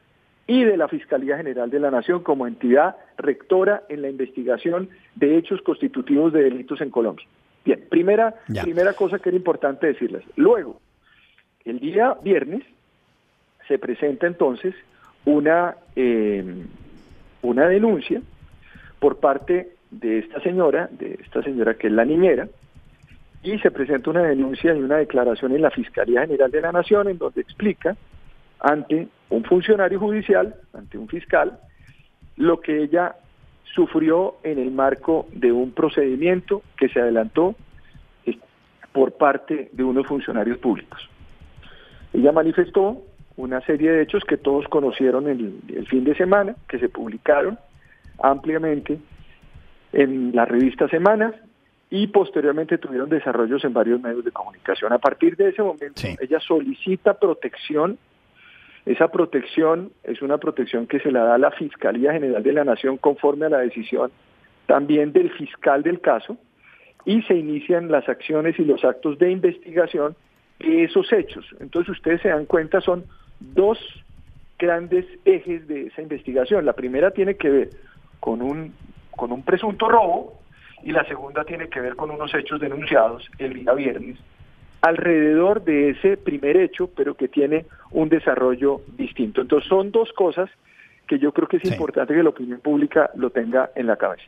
y 0.46 0.64
de 0.64 0.76
la 0.76 0.88
Fiscalía 0.88 1.36
General 1.36 1.70
de 1.70 1.80
la 1.80 1.90
Nación 1.90 2.22
como 2.22 2.46
entidad 2.46 2.96
rectora 3.16 3.84
en 3.88 4.02
la 4.02 4.10
investigación 4.10 4.90
de 5.14 5.38
hechos 5.38 5.62
constitutivos 5.62 6.32
de 6.32 6.42
delitos 6.42 6.80
en 6.80 6.90
Colombia. 6.90 7.26
Bien, 7.64 7.82
primera, 7.88 8.34
primera 8.62 8.92
cosa 8.92 9.18
que 9.18 9.30
era 9.30 9.36
importante 9.36 9.86
decirles. 9.86 10.22
Luego, 10.36 10.80
el 11.64 11.80
día 11.80 12.14
viernes 12.22 12.62
se 13.66 13.78
presenta 13.78 14.26
entonces 14.26 14.74
una, 15.24 15.76
eh, 15.96 16.44
una 17.40 17.66
denuncia 17.66 18.20
por 18.98 19.18
parte 19.18 19.73
de 20.00 20.18
esta 20.18 20.40
señora, 20.40 20.88
de 20.90 21.18
esta 21.22 21.42
señora 21.42 21.74
que 21.74 21.86
es 21.86 21.92
la 21.92 22.04
niñera, 22.04 22.48
y 23.42 23.58
se 23.58 23.70
presenta 23.70 24.10
una 24.10 24.22
denuncia 24.22 24.74
y 24.74 24.80
una 24.80 24.96
declaración 24.96 25.52
en 25.52 25.62
la 25.62 25.70
Fiscalía 25.70 26.22
General 26.22 26.50
de 26.50 26.60
la 26.60 26.72
Nación 26.72 27.08
en 27.08 27.18
donde 27.18 27.42
explica 27.42 27.96
ante 28.58 29.08
un 29.28 29.44
funcionario 29.44 30.00
judicial, 30.00 30.54
ante 30.72 30.96
un 30.96 31.08
fiscal, 31.08 31.58
lo 32.36 32.60
que 32.60 32.82
ella 32.82 33.14
sufrió 33.74 34.36
en 34.42 34.58
el 34.58 34.70
marco 34.70 35.26
de 35.32 35.52
un 35.52 35.72
procedimiento 35.72 36.62
que 36.76 36.88
se 36.88 37.00
adelantó 37.00 37.54
eh, 38.24 38.38
por 38.92 39.12
parte 39.12 39.68
de 39.72 39.84
unos 39.84 40.06
funcionarios 40.06 40.58
públicos. 40.58 41.08
Ella 42.14 42.32
manifestó 42.32 43.02
una 43.36 43.60
serie 43.62 43.90
de 43.90 44.02
hechos 44.02 44.22
que 44.24 44.36
todos 44.36 44.66
conocieron 44.68 45.28
el, 45.28 45.60
el 45.68 45.86
fin 45.86 46.04
de 46.04 46.14
semana, 46.14 46.54
que 46.68 46.78
se 46.78 46.88
publicaron 46.88 47.58
ampliamente 48.22 48.98
en 49.94 50.34
la 50.34 50.44
revista 50.44 50.88
Semanas, 50.88 51.34
y 51.90 52.08
posteriormente 52.08 52.78
tuvieron 52.78 53.08
desarrollos 53.08 53.64
en 53.64 53.72
varios 53.72 54.00
medios 54.00 54.24
de 54.24 54.32
comunicación. 54.32 54.92
A 54.92 54.98
partir 54.98 55.36
de 55.36 55.50
ese 55.50 55.62
momento, 55.62 56.02
ella 56.20 56.40
solicita 56.40 57.14
protección. 57.14 57.98
Esa 58.84 59.08
protección 59.08 59.92
es 60.02 60.20
una 60.20 60.38
protección 60.38 60.88
que 60.88 60.98
se 60.98 61.12
la 61.12 61.24
da 61.24 61.34
a 61.36 61.38
la 61.38 61.52
Fiscalía 61.52 62.12
General 62.12 62.42
de 62.42 62.52
la 62.52 62.64
Nación 62.64 62.96
conforme 62.96 63.46
a 63.46 63.50
la 63.50 63.58
decisión 63.58 64.10
también 64.66 65.12
del 65.12 65.30
fiscal 65.30 65.82
del 65.82 66.00
caso 66.00 66.36
y 67.04 67.22
se 67.22 67.34
inician 67.34 67.90
las 67.90 68.08
acciones 68.08 68.58
y 68.58 68.64
los 68.64 68.84
actos 68.84 69.18
de 69.18 69.30
investigación 69.30 70.16
de 70.58 70.84
esos 70.84 71.12
hechos. 71.12 71.46
Entonces 71.60 71.90
ustedes 71.96 72.22
se 72.22 72.28
dan 72.28 72.46
cuenta, 72.46 72.80
son 72.80 73.04
dos 73.38 73.78
grandes 74.58 75.06
ejes 75.24 75.68
de 75.68 75.86
esa 75.86 76.02
investigación. 76.02 76.64
La 76.64 76.72
primera 76.72 77.10
tiene 77.10 77.36
que 77.36 77.50
ver 77.50 77.70
con 78.20 78.42
un, 78.42 78.72
con 79.16 79.32
un 79.32 79.42
presunto 79.42 79.88
robo, 79.88 80.38
y 80.82 80.92
la 80.92 81.04
segunda 81.04 81.44
tiene 81.44 81.68
que 81.68 81.80
ver 81.80 81.96
con 81.96 82.10
unos 82.10 82.34
hechos 82.34 82.60
denunciados 82.60 83.28
el 83.38 83.54
día 83.54 83.72
viernes 83.72 84.18
alrededor 84.84 85.64
de 85.64 85.90
ese 85.90 86.18
primer 86.18 86.58
hecho, 86.58 86.90
pero 86.94 87.14
que 87.14 87.26
tiene 87.26 87.64
un 87.92 88.10
desarrollo 88.10 88.82
distinto. 88.98 89.40
Entonces 89.40 89.66
son 89.66 89.90
dos 89.90 90.12
cosas 90.12 90.50
que 91.06 91.18
yo 91.18 91.32
creo 91.32 91.48
que 91.48 91.56
es 91.56 91.64
importante 91.64 92.14
que 92.14 92.22
la 92.22 92.28
opinión 92.28 92.60
pública 92.60 93.10
lo 93.14 93.30
tenga 93.30 93.70
en 93.74 93.86
la 93.86 93.96
cabeza. 93.96 94.24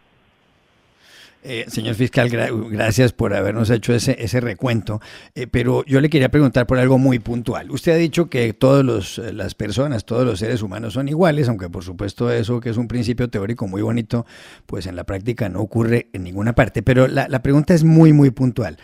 Eh, 1.42 1.64
señor 1.68 1.94
fiscal, 1.94 2.28
gracias 2.28 3.12
por 3.12 3.32
habernos 3.32 3.70
hecho 3.70 3.94
ese, 3.94 4.40
recuento, 4.40 5.00
eh, 5.34 5.46
pero 5.46 5.84
yo 5.84 6.00
le 6.00 6.10
quería 6.10 6.28
preguntar 6.28 6.66
por 6.66 6.78
algo 6.78 6.98
muy 6.98 7.20
puntual. 7.20 7.70
Usted 7.70 7.92
ha 7.92 7.96
dicho 7.96 8.28
que 8.28 8.52
todas 8.52 9.18
eh, 9.18 9.32
las 9.32 9.54
personas, 9.54 10.04
todos 10.04 10.26
los 10.26 10.40
seres 10.40 10.62
humanos 10.62 10.94
son 10.94 11.08
iguales, 11.08 11.48
aunque 11.48 11.70
por 11.70 11.84
supuesto 11.84 12.32
eso 12.32 12.58
que 12.58 12.70
es 12.70 12.76
un 12.76 12.88
principio 12.88 13.30
teórico 13.30 13.68
muy 13.68 13.82
bonito, 13.82 14.26
pues 14.66 14.86
en 14.86 14.96
la 14.96 15.04
práctica 15.04 15.48
no 15.48 15.60
ocurre 15.60 16.08
en 16.12 16.24
ninguna 16.24 16.54
parte. 16.54 16.82
Pero 16.82 17.06
la, 17.06 17.28
la 17.28 17.42
pregunta 17.42 17.74
es 17.74 17.84
muy, 17.84 18.12
muy 18.12 18.30
puntual. 18.30 18.78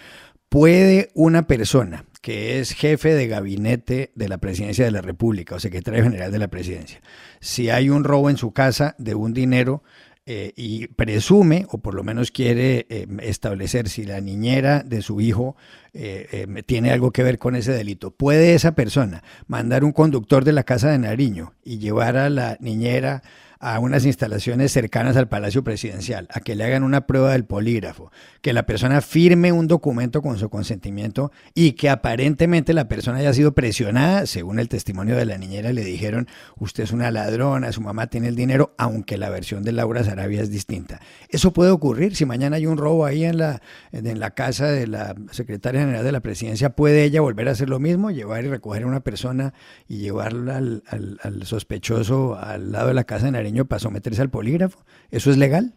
¿Puede 0.48 1.10
una 1.14 1.48
persona 1.48 2.04
que 2.22 2.60
es 2.60 2.72
jefe 2.72 3.14
de 3.14 3.26
gabinete 3.26 4.12
de 4.14 4.28
la 4.28 4.38
presidencia 4.38 4.84
de 4.84 4.92
la 4.92 5.02
República 5.02 5.56
o 5.56 5.58
secretario 5.58 6.04
general 6.04 6.30
de 6.30 6.38
la 6.38 6.48
presidencia, 6.48 7.02
si 7.40 7.68
hay 7.68 7.90
un 7.90 8.04
robo 8.04 8.30
en 8.30 8.36
su 8.36 8.52
casa 8.52 8.94
de 8.98 9.16
un 9.16 9.34
dinero, 9.34 9.82
eh, 10.24 10.52
y 10.54 10.86
presume, 10.86 11.66
o 11.70 11.78
por 11.78 11.94
lo 11.94 12.04
menos 12.04 12.30
quiere 12.30 12.86
eh, 12.88 13.08
establecer 13.22 13.88
si 13.88 14.04
la 14.04 14.20
niñera 14.20 14.84
de 14.84 15.02
su 15.02 15.20
hijo 15.20 15.56
eh, 15.94 16.46
tiene 16.64 16.92
algo 16.92 17.10
que 17.10 17.24
ver 17.24 17.38
con 17.38 17.56
ese 17.56 17.72
delito, 17.72 18.12
¿puede 18.12 18.54
esa 18.54 18.76
persona 18.76 19.24
mandar 19.48 19.82
un 19.82 19.90
conductor 19.90 20.44
de 20.44 20.52
la 20.52 20.62
casa 20.62 20.90
de 20.90 20.98
Nariño 20.98 21.54
y 21.64 21.78
llevar 21.78 22.16
a 22.16 22.30
la 22.30 22.56
niñera 22.60 23.24
a 23.62 23.78
unas 23.78 24.04
instalaciones 24.04 24.72
cercanas 24.72 25.16
al 25.16 25.28
Palacio 25.28 25.62
Presidencial, 25.62 26.26
a 26.32 26.40
que 26.40 26.56
le 26.56 26.64
hagan 26.64 26.82
una 26.82 27.06
prueba 27.06 27.30
del 27.30 27.44
polígrafo, 27.44 28.10
que 28.40 28.52
la 28.52 28.66
persona 28.66 29.00
firme 29.00 29.52
un 29.52 29.68
documento 29.68 30.20
con 30.20 30.36
su 30.36 30.50
consentimiento 30.50 31.30
y 31.54 31.72
que 31.72 31.88
aparentemente 31.88 32.74
la 32.74 32.88
persona 32.88 33.18
haya 33.18 33.32
sido 33.32 33.52
presionada, 33.52 34.26
según 34.26 34.58
el 34.58 34.68
testimonio 34.68 35.16
de 35.16 35.26
la 35.26 35.38
niñera, 35.38 35.72
le 35.72 35.84
dijeron, 35.84 36.26
usted 36.58 36.82
es 36.82 36.90
una 36.90 37.12
ladrona, 37.12 37.70
su 37.70 37.80
mamá 37.80 38.08
tiene 38.08 38.26
el 38.26 38.34
dinero, 38.34 38.74
aunque 38.78 39.16
la 39.16 39.30
versión 39.30 39.62
de 39.62 39.70
Laura 39.70 40.02
Sarabia 40.02 40.42
es 40.42 40.50
distinta. 40.50 41.00
Eso 41.28 41.52
puede 41.52 41.70
ocurrir 41.70 42.16
si 42.16 42.26
mañana 42.26 42.56
hay 42.56 42.66
un 42.66 42.78
robo 42.78 43.06
ahí 43.06 43.24
en 43.24 43.38
la, 43.38 43.62
en 43.92 44.18
la 44.18 44.32
casa 44.32 44.66
de 44.66 44.88
la 44.88 45.14
secretaria 45.30 45.82
general 45.82 46.04
de 46.04 46.10
la 46.10 46.20
presidencia, 46.20 46.70
¿puede 46.70 47.04
ella 47.04 47.20
volver 47.20 47.46
a 47.48 47.52
hacer 47.52 47.70
lo 47.70 47.78
mismo, 47.78 48.10
llevar 48.10 48.44
y 48.44 48.48
recoger 48.48 48.82
a 48.82 48.86
una 48.88 49.04
persona 49.04 49.54
y 49.86 49.98
llevarla 49.98 50.56
al, 50.56 50.82
al 50.88 51.46
sospechoso 51.46 52.36
al 52.36 52.72
lado 52.72 52.88
de 52.88 52.94
la 52.94 53.04
casa 53.04 53.26
de 53.26 53.30
Nariño 53.30 53.51
para 53.64 53.78
someterse 53.78 54.22
al 54.22 54.30
polígrafo? 54.30 54.80
¿Eso 55.10 55.30
es 55.30 55.38
legal? 55.38 55.72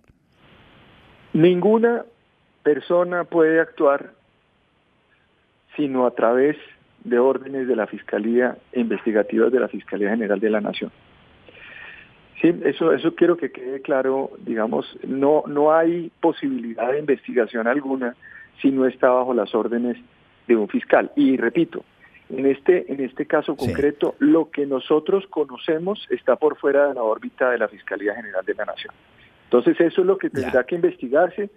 Ninguna 1.33 2.05
persona 2.63 3.25
puede 3.25 3.59
actuar 3.59 4.13
sino 5.75 6.05
a 6.05 6.11
través 6.11 6.57
de 7.03 7.19
órdenes 7.19 7.67
de 7.67 7.75
la 7.75 7.87
Fiscalía 7.87 8.57
investigativas 8.73 9.51
de 9.51 9.59
la 9.59 9.67
Fiscalía 9.67 10.09
General 10.09 10.39
de 10.39 10.49
la 10.49 10.61
Nación. 10.61 10.91
Sí, 12.41 12.53
eso, 12.65 12.91
eso 12.91 13.15
quiero 13.15 13.37
que 13.37 13.51
quede 13.51 13.81
claro, 13.81 14.31
digamos, 14.39 14.85
no, 15.07 15.43
no 15.47 15.73
hay 15.73 16.11
posibilidad 16.19 16.91
de 16.91 16.99
investigación 16.99 17.67
alguna 17.67 18.15
si 18.61 18.71
no 18.71 18.85
está 18.85 19.09
bajo 19.09 19.33
las 19.33 19.53
órdenes 19.53 19.97
de 20.47 20.55
un 20.55 20.67
fiscal. 20.67 21.11
Y 21.15 21.37
repito, 21.37 21.83
en 22.29 22.45
este, 22.47 22.91
en 22.91 23.01
este 23.01 23.25
caso 23.25 23.55
concreto, 23.55 24.15
lo 24.19 24.49
que 24.49 24.65
nosotros 24.65 25.25
conocemos 25.27 26.07
está 26.09 26.35
por 26.35 26.57
fuera 26.57 26.87
de 26.87 26.95
la 26.95 27.03
órbita 27.03 27.51
de 27.51 27.59
la 27.59 27.67
Fiscalía 27.67 28.15
General 28.15 28.43
de 28.43 28.55
la 28.55 28.65
Nación. 28.65 28.93
Entonces 29.45 29.79
eso 29.79 30.01
es 30.01 30.07
lo 30.07 30.17
que 30.17 30.29
tendrá 30.29 30.63
que 30.63 30.75
investigarse, 30.75 31.49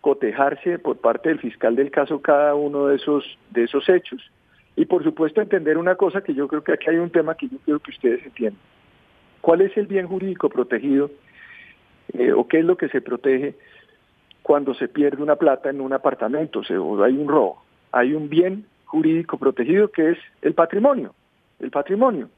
cotejarse 0.00 0.78
por 0.78 0.98
parte 0.98 1.28
del 1.28 1.40
fiscal 1.40 1.74
del 1.74 1.90
caso 1.90 2.22
cada 2.22 2.54
uno 2.54 2.86
de 2.86 2.96
esos, 2.96 3.38
de 3.50 3.64
esos 3.64 3.88
hechos 3.88 4.22
y 4.76 4.86
por 4.86 5.04
supuesto 5.04 5.40
entender 5.40 5.76
una 5.76 5.96
cosa 5.96 6.22
que 6.22 6.34
yo 6.34 6.48
creo 6.48 6.62
que 6.64 6.72
aquí 6.72 6.88
hay 6.88 6.96
un 6.96 7.10
tema 7.10 7.36
que 7.36 7.48
yo 7.48 7.58
quiero 7.64 7.80
que 7.80 7.90
ustedes 7.90 8.24
entiendan. 8.24 8.60
¿Cuál 9.40 9.60
es 9.60 9.76
el 9.76 9.86
bien 9.86 10.06
jurídico 10.06 10.48
protegido 10.48 11.10
eh, 12.14 12.32
o 12.32 12.46
qué 12.46 12.60
es 12.60 12.64
lo 12.64 12.76
que 12.76 12.88
se 12.88 13.00
protege 13.00 13.54
cuando 14.42 14.72
se 14.74 14.88
pierde 14.88 15.22
una 15.22 15.36
plata 15.36 15.68
en 15.68 15.80
un 15.80 15.92
apartamento 15.92 16.60
o 16.60 17.02
hay 17.02 17.12
un 17.12 17.28
robo? 17.28 17.62
Hay 17.90 18.14
un 18.14 18.28
bien 18.28 18.66
jurídico 18.92 19.38
protegido 19.38 19.90
que 19.90 20.10
es 20.10 20.18
el 20.42 20.52
patrimonio, 20.52 21.14
el 21.60 21.70
patrimonio. 21.70 22.28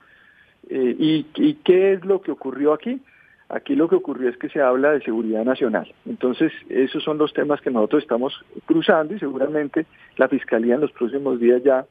Eh, 0.71 0.95
y, 0.97 1.27
¿Y 1.35 1.55
qué 1.65 1.95
es 1.95 2.05
lo 2.05 2.23
que 2.23 2.31
ocurrió 2.31 2.73
aquí? 2.73 3.03
Aquí 3.49 3.75
lo 3.75 3.89
que 3.89 3.97
ocurrió 3.97 4.31
es 4.31 4.37
que 4.37 4.49
se 4.49 4.61
habla 4.61 4.93
de 4.93 5.03
seguridad 5.03 5.45
nacional. 5.45 5.93
Entonces, 6.07 6.53
esos 6.69 7.03
son 7.03 7.19
los 7.19 7.33
temas 7.33 7.61
que 7.61 7.73
nosotros 7.73 8.05
estamos 8.05 8.33
cruzando 8.67 9.15
y 9.15 9.19
seguramente 9.19 9.85
la 10.17 10.29
Fiscalía 10.29 10.77
en 10.77 10.83
los 10.83 10.93
próximos 10.93 11.41
días 11.41 11.61
ya 11.65 11.85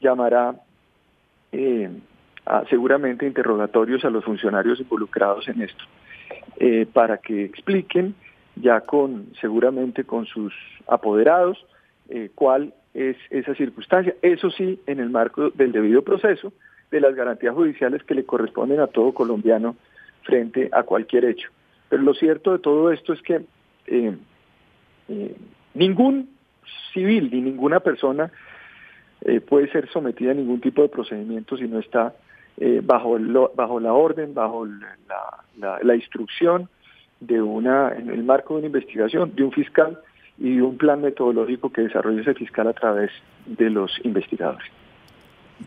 llamará 0.00 0.54
eh, 1.52 1.90
seguramente 2.70 3.26
interrogatorios 3.26 4.04
a 4.06 4.10
los 4.10 4.24
funcionarios 4.24 4.80
involucrados 4.80 5.46
en 5.48 5.60
esto 5.60 5.84
eh, 6.56 6.86
para 6.90 7.18
que 7.18 7.44
expliquen 7.44 8.14
ya 8.56 8.80
con 8.80 9.26
seguramente 9.40 10.04
con 10.04 10.24
sus 10.24 10.54
apoderados 10.86 11.58
eh, 12.08 12.30
cuál 12.34 12.72
es 12.94 13.16
esa 13.30 13.54
circunstancia. 13.54 14.14
Eso 14.22 14.50
sí, 14.50 14.80
en 14.86 15.00
el 15.00 15.10
marco 15.10 15.50
del 15.50 15.72
debido 15.72 16.02
proceso, 16.02 16.52
de 16.90 17.00
las 17.00 17.14
garantías 17.14 17.54
judiciales 17.54 18.02
que 18.04 18.14
le 18.14 18.24
corresponden 18.24 18.80
a 18.80 18.86
todo 18.86 19.12
colombiano 19.12 19.76
frente 20.22 20.68
a 20.72 20.82
cualquier 20.82 21.24
hecho. 21.24 21.50
Pero 21.88 22.02
lo 22.02 22.14
cierto 22.14 22.52
de 22.52 22.58
todo 22.58 22.90
esto 22.92 23.12
es 23.12 23.22
que 23.22 23.42
eh, 23.86 24.16
eh, 25.08 25.36
ningún 25.74 26.30
civil 26.92 27.30
ni 27.32 27.40
ninguna 27.40 27.80
persona 27.80 28.30
eh, 29.22 29.40
puede 29.40 29.70
ser 29.70 29.88
sometida 29.90 30.32
a 30.32 30.34
ningún 30.34 30.60
tipo 30.60 30.82
de 30.82 30.88
procedimiento 30.88 31.56
si 31.56 31.66
no 31.66 31.78
está 31.78 32.14
bajo, 32.82 33.16
bajo 33.54 33.78
la 33.78 33.92
orden, 33.92 34.34
bajo 34.34 34.66
la, 34.66 35.78
la, 35.80 35.94
instrucción 35.94 36.68
de 37.20 37.40
una, 37.40 37.92
en 37.92 38.10
el 38.10 38.24
marco 38.24 38.54
de 38.54 38.58
una 38.58 38.66
investigación, 38.66 39.32
de 39.36 39.44
un 39.44 39.52
fiscal 39.52 40.00
y 40.40 40.60
un 40.60 40.76
plan 40.76 41.00
metodológico 41.00 41.70
que 41.70 41.82
desarrolle 41.82 42.20
ese 42.20 42.34
fiscal 42.34 42.68
a 42.68 42.72
través 42.72 43.10
de 43.46 43.70
los 43.70 43.90
investigadores. 44.04 44.70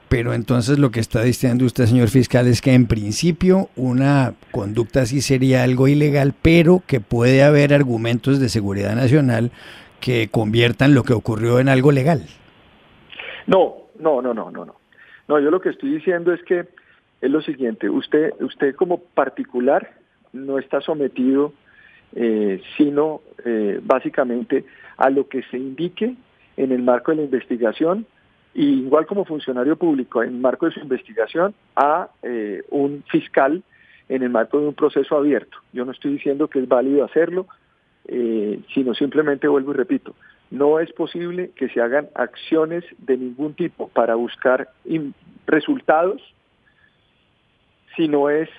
Pero 0.08 0.34
entonces 0.34 0.80
lo 0.80 0.92
que 0.92 1.02
está 1.02 1.22
diciendo 1.22 1.66
usted, 1.66 1.86
señor 1.86 2.08
fiscal, 2.08 2.48
es 2.48 2.62
que 2.62 2.74
en 2.74 2.88
principio 2.88 3.70
una 3.76 4.34
conducta 4.52 5.02
así 5.02 5.20
sería 5.22 5.64
algo 5.64 5.88
ilegal, 5.88 6.34
pero 6.42 6.82
que 6.88 7.02
puede 7.02 7.44
haber 7.44 7.74
argumentos 7.74 8.40
de 8.40 8.48
seguridad 8.48 8.96
nacional 8.96 9.52
que 10.00 10.30
conviertan 10.30 10.94
lo 10.94 11.04
que 11.04 11.14
ocurrió 11.14 11.60
en 11.60 11.68
algo 11.68 11.92
legal. 11.92 12.26
No, 13.48 13.76
no, 14.00 14.22
no, 14.22 14.34
no, 14.34 14.50
no, 14.50 14.66
no. 14.66 14.76
No, 15.28 15.40
yo 15.40 15.52
lo 15.52 15.62
que 15.62 15.70
estoy 15.70 15.92
diciendo 15.92 16.34
es 16.34 16.42
que 16.44 16.68
es 17.22 17.30
lo 17.30 17.42
siguiente, 17.42 17.90
usted, 17.90 18.32
usted 18.42 18.76
como 18.76 18.98
particular 19.00 19.94
no 20.34 20.58
está 20.58 20.82
sometido 20.82 21.54
eh, 22.16 22.62
sino 22.78 23.22
eh, 23.46 23.80
básicamente 23.82 24.66
a 24.98 25.10
lo 25.10 25.28
que 25.28 25.44
se 25.44 25.58
indique 25.58 26.16
en 26.58 26.72
el 26.72 26.84
marco 26.84 27.12
de 27.12 27.18
la 27.18 27.24
investigación 27.24 28.06
igual 28.54 29.06
como 29.06 29.24
funcionario 29.24 29.78
público 29.78 30.22
en 30.22 30.30
el 30.30 30.42
marco 30.42 30.66
de 30.66 30.74
su 30.74 30.82
investigación 30.82 31.54
a 31.76 32.10
eh, 32.22 32.64
un 32.70 33.04
fiscal 33.10 33.64
en 34.10 34.24
el 34.24 34.30
marco 34.30 34.60
de 34.60 34.68
un 34.68 34.74
proceso 34.74 35.16
abierto. 35.16 35.58
Yo 35.72 35.86
no 35.86 35.94
estoy 35.94 36.12
diciendo 36.12 36.50
que 36.50 36.60
es 36.60 36.68
válido 36.68 37.06
hacerlo, 37.06 37.48
sino 38.74 38.94
simplemente 38.94 39.48
vuelvo 39.48 39.72
y 39.72 39.76
repito, 39.76 40.16
no 40.50 40.80
es 40.80 40.92
posible 40.92 41.52
que 41.56 41.70
se 41.70 41.80
hagan 41.80 42.10
acciones 42.16 42.84
de 42.98 43.16
ningún 43.16 43.54
tipo 43.54 43.88
para 43.88 44.16
buscar 44.16 44.70
resultados 45.48 46.22
si 47.96 48.10
no 48.10 48.30
es 48.30 48.50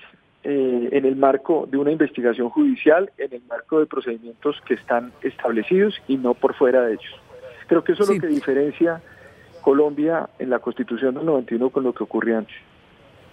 eh, 0.44 0.88
en 0.92 1.04
el 1.04 1.16
marco 1.16 1.68
de 1.70 1.78
una 1.78 1.92
investigación 1.92 2.48
judicial, 2.50 3.10
en 3.18 3.32
el 3.32 3.42
marco 3.48 3.78
de 3.78 3.86
procedimientos 3.86 4.60
que 4.66 4.74
están 4.74 5.12
establecidos 5.22 5.94
y 6.08 6.16
no 6.16 6.34
por 6.34 6.54
fuera 6.54 6.82
de 6.82 6.94
ellos. 6.94 7.20
Creo 7.68 7.84
que 7.84 7.92
eso 7.92 8.02
es 8.02 8.08
lo 8.08 8.20
que 8.20 8.26
diferencia 8.26 9.00
Colombia 9.62 10.28
en 10.38 10.50
la 10.50 10.58
Constitución 10.58 11.14
del 11.14 11.24
91 11.24 11.70
con 11.70 11.84
lo 11.84 11.92
que 11.92 12.02
ocurría 12.02 12.38
antes. 12.38 12.56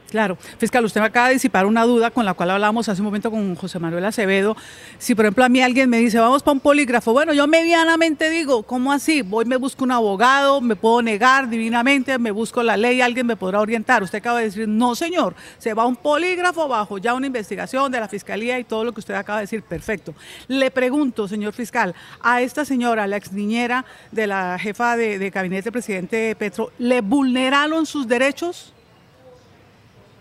Claro. 0.10 0.38
Fiscal, 0.58 0.84
usted 0.84 1.02
me 1.02 1.08
acaba 1.08 1.28
de 1.28 1.36
disipar 1.36 1.68
una 1.68 1.84
duda 1.84 2.10
con 2.10 2.26
la 2.26 2.34
cual 2.34 2.50
hablábamos 2.50 2.90
hace 2.90 3.02
un 3.02 3.06
momento 3.06 3.30
con 3.30 3.56
José 3.56 3.78
Manuel 3.78 4.06
Acevedo. 4.06 4.58
Si, 4.98 5.14
por 5.14 5.26
ejemplo, 5.26 5.46
a 5.46 5.50
mí 5.50 5.62
alguien 5.62 5.90
me 5.90 5.98
dice, 5.98 6.20
vamos 6.20 6.42
para 6.42 6.54
un 6.54 6.60
polígrafo, 6.60 7.14
bueno, 7.14 7.32
yo 7.34 7.48
medianamente 7.48 8.30
digo, 8.30 8.64
¿cómo 8.64 8.92
así? 8.92 9.22
Voy, 9.22 9.46
me 9.46 9.56
busco 9.58 9.84
un 9.84 9.92
abogado, 9.92 10.62
me 10.62 10.76
puedo 10.76 11.02
negar 11.04 11.48
divinamente, 11.48 12.18
me 12.18 12.32
busco 12.32 12.64
la 12.64 12.76
ley, 12.76 13.02
alguien 13.02 13.28
me 13.28 13.36
podrá 13.36 13.60
orientar. 13.62 14.02
Usted 14.02 14.18
acaba 14.18 14.40
de 14.40 14.46
decir, 14.46 14.68
no, 14.68 14.96
señor, 14.96 15.36
se 15.60 15.76
va 15.76 15.84
a 15.84 15.86
un 15.86 15.96
polígrafo 15.96 16.68
bajo 16.68 16.98
ya 16.98 17.14
una 17.14 17.28
investigación 17.28 17.92
de 17.92 18.00
la 18.00 18.08
Fiscalía 18.08 18.58
y 18.58 18.64
todo 18.64 18.84
lo 18.84 18.92
que 18.94 19.02
usted 19.02 19.14
acaba 19.14 19.40
de 19.40 19.44
decir, 19.44 19.62
perfecto. 19.62 20.16
Le 20.48 20.72
pregunto, 20.72 21.28
señor 21.28 21.54
fiscal, 21.54 21.94
a 22.22 22.42
esta 22.42 22.66
señora, 22.66 23.06
la 23.06 23.18
ex 23.18 23.32
niñera 23.32 23.86
de 24.12 24.26
la 24.26 24.58
jefa 24.60 24.98
de, 24.98 25.20
de 25.20 25.30
gabinete 25.30 25.72
presidente 25.72 26.36
Petro, 26.36 26.72
¿le 26.80 27.02
vulneraron 27.02 27.86
sus 27.86 28.08
derechos? 28.08 28.74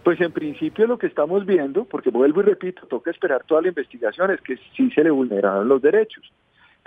Pues 0.09 0.23
en 0.23 0.33
principio 0.33 0.87
lo 0.87 0.97
que 0.97 1.07
estamos 1.07 1.45
viendo, 1.45 1.85
porque 1.85 2.09
vuelvo 2.09 2.41
y 2.41 2.45
repito, 2.45 2.87
toca 2.87 3.11
esperar 3.11 3.45
toda 3.45 3.61
la 3.61 3.69
investigación, 3.69 4.31
es 4.31 4.41
que 4.41 4.57
sí 4.75 4.91
se 4.93 5.05
le 5.05 5.11
vulneraron 5.11 5.69
los 5.69 5.83
derechos. 5.83 6.33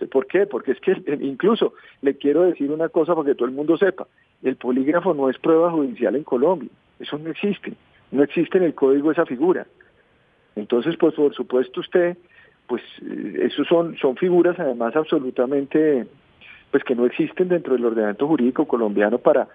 ¿Por 0.09 0.25
qué? 0.25 0.47
Porque 0.47 0.71
es 0.71 0.79
que 0.79 0.93
incluso 1.21 1.75
le 2.01 2.17
quiero 2.17 2.41
decir 2.41 2.71
una 2.71 2.89
cosa 2.89 3.13
para 3.13 3.27
que 3.27 3.35
todo 3.35 3.47
el 3.47 3.53
mundo 3.53 3.77
sepa, 3.77 4.07
el 4.41 4.55
polígrafo 4.55 5.13
no 5.13 5.29
es 5.29 5.37
prueba 5.37 5.69
judicial 5.69 6.15
en 6.15 6.23
Colombia, 6.23 6.71
eso 6.99 7.19
no 7.19 7.29
existe, 7.29 7.73
no 8.09 8.23
existe 8.23 8.57
en 8.57 8.63
el 8.63 8.73
código 8.73 9.11
esa 9.11 9.27
figura. 9.27 9.67
Entonces, 10.55 10.97
pues 10.97 11.13
por 11.13 11.35
supuesto 11.35 11.81
usted, 11.81 12.17
pues 12.65 12.81
eh, 13.03 13.49
eso 13.51 13.63
son, 13.65 13.95
son 13.97 14.17
figuras 14.17 14.59
además 14.59 14.95
absolutamente, 14.95 16.07
pues 16.71 16.83
que 16.83 16.95
no 16.95 17.05
existen 17.05 17.49
dentro 17.49 17.75
del 17.75 17.85
ordenamiento 17.85 18.25
jurídico 18.25 18.67
colombiano 18.67 19.19
para 19.19 19.47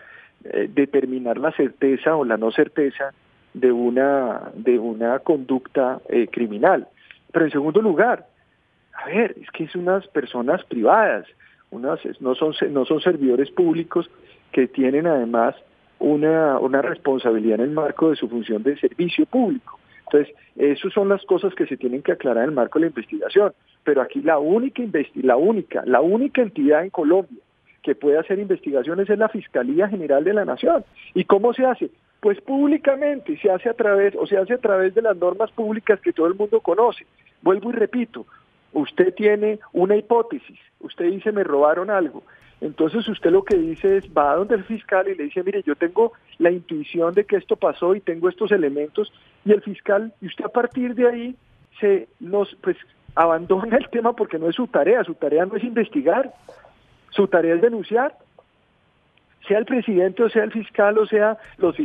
eh, 0.45 0.71
determinar 0.73 1.39
la 1.39 1.51
certeza 1.51 2.15
o 2.15 2.25
la 2.25 2.37
no 2.37 2.53
certeza 2.53 3.13
de 3.57 3.73
una, 3.73 4.53
de 4.55 4.79
una 4.79 5.19
conducta 5.21 6.01
eh, 6.11 6.29
criminal. 6.29 6.87
Pero 7.33 7.47
en 7.47 7.51
segundo 7.51 7.81
lugar, 7.81 8.27
a 8.93 9.07
ver, 9.07 9.35
es 9.41 9.51
que 9.51 9.65
es 9.65 9.75
unas 9.75 10.07
personas 10.09 10.63
privadas, 10.65 11.27
unas, 11.71 11.99
no, 12.21 12.35
son, 12.35 12.53
no 12.71 12.85
son 12.85 13.01
servidores 13.01 13.51
públicos 13.51 14.11
que 14.53 14.69
tienen 14.69 15.07
además 15.07 15.55
una, 15.99 16.59
una 16.59 16.83
responsabilidad 16.83 17.61
en 17.61 17.69
el 17.69 17.71
marco 17.71 18.11
de 18.11 18.17
su 18.17 18.29
función 18.29 18.63
de 18.63 18.77
servicio 18.77 19.25
público. 19.25 19.81
Entonces, 20.05 20.35
esas 20.57 20.93
son 20.93 21.09
las 21.09 21.25
cosas 21.25 21.55
que 21.55 21.67
se 21.67 21.79
tienen 21.79 22.03
que 22.03 22.13
aclarar 22.13 22.45
en 22.45 22.51
el 22.51 22.55
marco 22.55 22.79
de 22.79 22.85
la 22.85 22.89
investigación. 22.89 23.55
Pero 23.85 24.03
aquí 24.03 24.21
la 24.21 24.39
única, 24.39 24.83
la 25.15 25.37
única, 25.37 25.83
la 25.87 26.03
única 26.03 26.43
entidad 26.43 26.85
en 26.85 26.91
Colombia 26.91 27.41
que 27.83 27.95
puede 27.95 28.19
hacer 28.19 28.39
investigaciones 28.39 29.09
es 29.09 29.19
la 29.19 29.31
Fiscalía 29.31 29.89
General 29.89 30.23
de 30.23 30.35
la 30.35 30.45
Nación. 30.45 30.85
¿Y 31.15 31.25
cómo 31.25 31.55
se 31.55 31.65
hace? 31.65 31.91
Pues 32.27 32.41
públicamente 32.41 33.39
se 33.39 33.49
hace 33.49 33.69
a 33.69 33.75
través, 33.75 34.17
o 34.17 34.27
se 34.27 34.37
hace 34.37 34.55
a 34.55 34.59
través 34.59 34.93
de 34.97 35.01
las 35.01 35.17
normas 35.17 35.49
públicas 35.53 36.01
que 36.01 36.13
todo 36.13 36.27
el 36.27 36.35
mundo 36.35 36.59
conoce. 36.59 37.07
Vuelvo 37.41 37.71
y 37.71 37.75
repito, 37.75 38.27
usted 38.73 39.15
tiene 39.15 39.61
una 39.73 39.95
hipótesis, 39.95 40.59
usted 40.81 41.05
dice 41.05 41.31
me 41.31 41.45
robaron 41.45 41.89
algo. 41.89 42.25
Entonces 42.61 43.07
usted 43.07 43.31
lo 43.31 43.45
que 43.45 43.55
dice 43.57 43.99
es, 43.99 44.09
va 44.09 44.33
a 44.33 44.35
donde 44.35 44.57
el 44.57 44.65
fiscal 44.65 45.07
y 45.07 45.15
le 45.15 45.23
dice, 45.23 45.45
mire, 45.45 45.63
yo 45.63 45.77
tengo 45.77 46.15
la 46.39 46.51
intuición 46.51 47.15
de 47.15 47.23
que 47.27 47.37
esto 47.37 47.55
pasó 47.55 47.95
y 47.95 48.01
tengo 48.01 48.29
estos 48.29 48.51
elementos, 48.51 49.13
y 49.45 49.53
el 49.53 49.63
fiscal, 49.63 50.13
y 50.21 50.27
usted 50.27 50.47
a 50.47 50.49
partir 50.49 50.97
de 50.97 51.09
ahí 51.09 51.37
se 51.79 52.09
nos, 52.19 52.57
pues, 52.57 52.77
abandona 53.15 53.77
el 53.77 53.89
tema 53.91 54.15
porque 54.15 54.41
no 54.41 54.49
es 54.49 54.57
su 54.57 54.67
tarea, 54.67 55.05
su 55.05 55.15
tarea 55.15 55.47
no 55.47 55.55
es 55.55 55.63
investigar, 55.63 56.35
su 57.11 57.29
tarea 57.29 57.55
es 57.55 57.63
denunciar, 57.63 58.17
sea 59.47 59.59
el 59.59 59.65
presidente 59.65 60.23
o 60.23 60.29
sea 60.29 60.45
el 60.45 60.53
fiscal 60.53 60.99
o 60.99 61.07
sea 61.07 61.39
los 61.59 61.77
fiscales 61.77 61.85